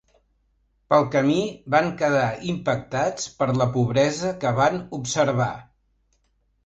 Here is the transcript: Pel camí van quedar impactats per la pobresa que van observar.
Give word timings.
Pel 0.93 1.03
camí 1.15 1.35
van 1.75 1.91
quedar 1.99 2.25
impactats 2.53 3.29
per 3.43 3.49
la 3.61 3.69
pobresa 3.79 4.35
que 4.45 4.55
van 4.61 4.81
observar. 5.01 5.51